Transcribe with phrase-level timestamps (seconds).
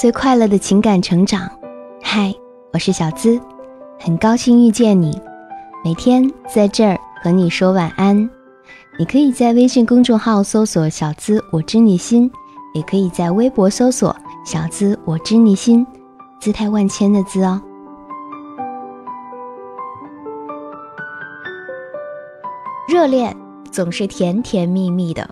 [0.00, 1.46] 最快乐的情感成长。
[2.02, 2.34] 嗨，
[2.72, 3.38] 我是小资，
[3.98, 5.20] 很高兴遇见你。
[5.84, 8.16] 每天在这儿和你说晚安。
[8.98, 12.32] 你可以在微信公众号搜索“小资我知你心”，
[12.72, 15.86] 也可以在微博搜索“小资我知你心”，
[16.40, 17.60] 姿态万千的“资”哦。
[22.88, 23.36] 热恋
[23.70, 25.28] 总是甜甜蜜蜜的，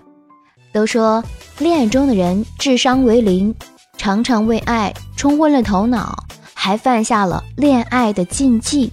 [0.71, 1.23] 都说
[1.57, 3.55] 恋爱中的人智商为零，
[3.99, 8.89] 常常为爱冲昏了头脑，还犯下了恋爱的禁忌。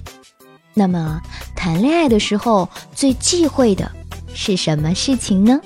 [0.74, 1.22] 那么，
[1.54, 3.88] 谈恋爱的时候最忌讳的
[4.34, 5.60] 是什么事情呢？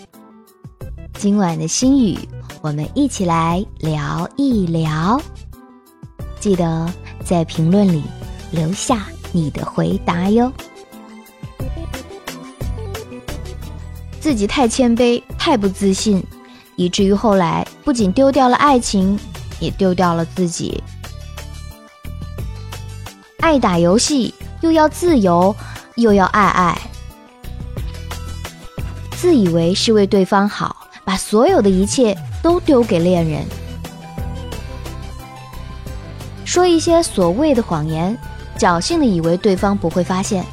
[1.15, 2.19] 今晚的心语，
[2.61, 5.19] 我们一起来聊一聊。
[6.39, 6.93] 记得
[7.25, 8.03] 在评论里
[8.51, 10.53] 留下你的回答哟。
[14.21, 16.23] 自己太谦卑，太不自信，
[16.77, 19.19] 以至于后来不仅丢掉了爱情，
[19.61, 20.83] 也丢掉了自己。
[23.39, 25.55] 爱打游戏，又要自由，
[25.95, 26.79] 又要爱爱，
[29.13, 33.45] 自以为是为对方好，把所有的一切都丢给恋人，
[36.45, 38.19] 说一些所谓的谎言，
[38.59, 40.45] 侥幸的以为对方不会发现，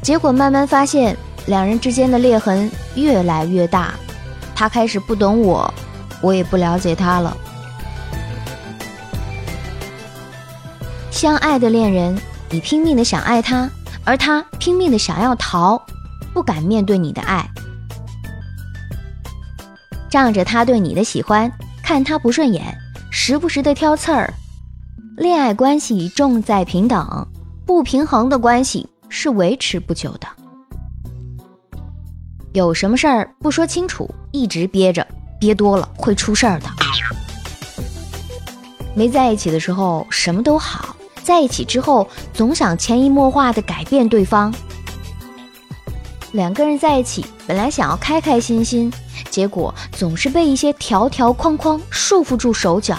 [0.00, 1.16] 结果慢慢发现。
[1.46, 3.94] 两人之间的裂痕越来越大，
[4.54, 5.72] 他开始不懂我，
[6.20, 7.34] 我也不了解他了。
[11.18, 12.16] 相爱的恋人，
[12.48, 13.68] 你拼命的想爱他，
[14.04, 15.76] 而他拼命的想要逃，
[16.32, 17.44] 不敢面对你的爱，
[20.08, 21.50] 仗着他对你的喜欢，
[21.82, 22.72] 看他不顺眼，
[23.10, 24.32] 时不时的挑刺儿。
[25.16, 27.26] 恋爱关系重在平等，
[27.66, 30.28] 不平衡的关系是维持不久的。
[32.52, 35.04] 有什么事儿不说清楚，一直憋着，
[35.40, 36.66] 憋多了会出事儿的。
[38.94, 40.94] 没在一起的时候什么都好，
[41.28, 44.50] 在一起之后总想潜移默化的改变对方。
[46.32, 48.90] 两个人在一起本来想要开开心心，
[49.28, 52.96] 结果总是被一些条条框框束缚住手脚。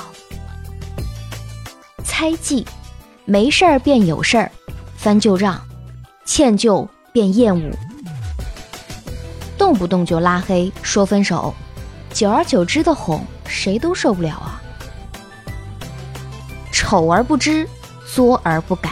[2.03, 2.63] 猜忌，
[3.25, 4.51] 没事儿变有事儿，
[4.95, 5.59] 翻旧账，
[6.23, 7.71] 歉疚变厌恶。
[9.57, 11.51] 动不动就拉黑说分手，
[12.13, 14.61] 久而久之的哄，谁都受不了啊！
[16.71, 17.67] 丑而不知，
[18.13, 18.89] 作而不改，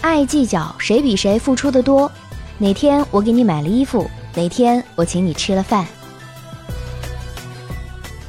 [0.00, 2.10] 爱计较谁比谁付出的多，
[2.58, 5.86] 哪天我给你买了衣服，哪天我请你吃了饭。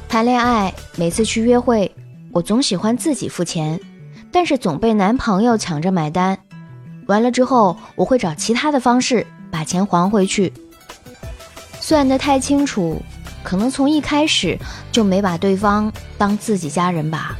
[0.08, 1.94] 谈恋爱每次去约会，
[2.32, 3.78] 我总喜欢自己付钱，
[4.32, 6.38] 但是总被男朋友抢着买单，
[7.06, 9.26] 完了之后我会找其他的方式。
[9.48, 10.52] 把钱还回去，
[11.80, 13.00] 算得太清楚，
[13.42, 14.58] 可能从一开始
[14.92, 17.38] 就没把对方当自己家人吧。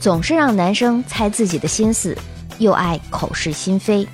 [0.00, 2.16] 总是让男生猜自己的心思，
[2.58, 4.08] 又爱口是心非。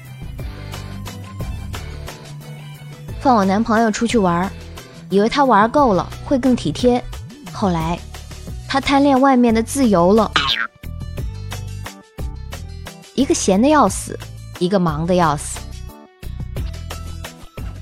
[3.21, 4.51] 放我男朋友出去玩，
[5.09, 7.03] 以为他玩够了会更体贴，
[7.53, 7.99] 后来
[8.69, 10.31] 他贪恋外面的自由了，
[13.15, 14.19] 一个闲的要死。
[14.59, 15.59] 一个忙的要死，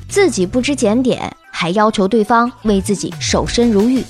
[0.09, 4.03] 自己不知检点，还要求对方为自己守身如玉，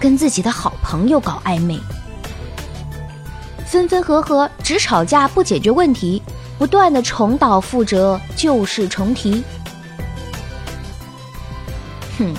[0.00, 1.78] 跟自己的好朋友搞暧昧，
[3.70, 6.20] 分分合合只吵架不解决问题，
[6.58, 9.44] 不断的重蹈覆辙，旧事重提。
[12.18, 12.34] 哼，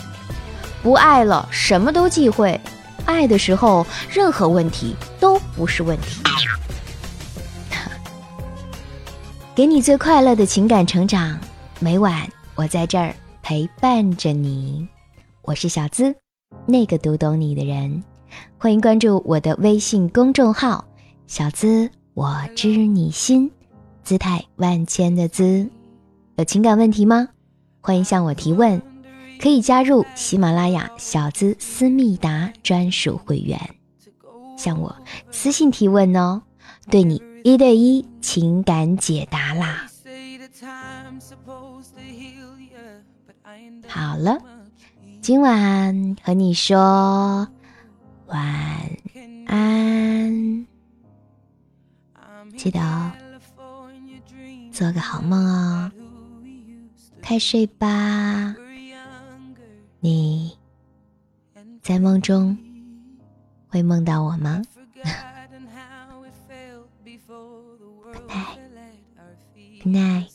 [0.84, 2.60] 不爱了什么都忌讳，
[3.06, 6.22] 爱的时候任何问题都不是问题。
[9.56, 11.40] 给你最快乐的情感成长，
[11.80, 14.86] 每晚我在这儿陪伴着你。
[15.44, 16.14] 我是小资，
[16.66, 18.04] 那个读懂你的人。
[18.58, 20.84] 欢迎关注我的微信公众号
[21.32, 23.50] “小资我知你心”，
[24.04, 25.70] 姿态万千的姿。
[26.36, 27.30] 有情感问题吗？
[27.80, 28.82] 欢迎向我提问，
[29.40, 33.58] 可以加入喜马拉雅小资思密达专属会员，
[34.58, 34.94] 向我
[35.32, 36.42] 私信提问哦。
[36.90, 37.24] 对你。
[37.46, 39.88] 一对一情感解答啦！
[43.88, 44.38] 好了，
[45.22, 47.48] 今晚和你说
[48.28, 48.38] 晚
[49.48, 50.68] 安，
[52.62, 53.12] 记得哦，
[54.72, 55.92] 做个好梦哦，
[57.24, 58.56] 快睡吧。
[60.00, 60.56] 你
[61.82, 62.56] 在梦中
[63.68, 64.62] 会梦到我吗
[69.84, 70.30] ？Good night，